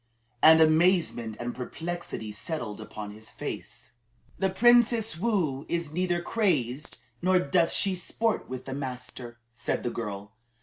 And 0.41 0.59
amazement 0.59 1.37
and 1.39 1.53
perplexity 1.53 2.31
settled 2.31 2.81
upon 2.81 3.11
his 3.11 3.29
face. 3.29 3.91
"The 4.39 4.49
Princess 4.49 5.19
Woo 5.19 5.63
is 5.69 5.93
neither 5.93 6.23
crazed 6.23 6.97
nor 7.21 7.37
doth 7.37 7.71
she 7.71 7.93
sport 7.93 8.49
with 8.49 8.65
the 8.65 8.73
master," 8.73 9.37
said 9.53 9.83
the 9.83 9.91
girl. 9.91 10.33